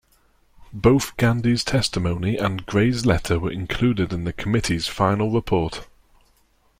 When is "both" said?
0.73-1.15